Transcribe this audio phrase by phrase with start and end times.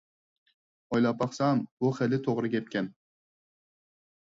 [0.93, 2.91] ئويلاپ باقسام بۇ خېلى توغرا گەپكەن.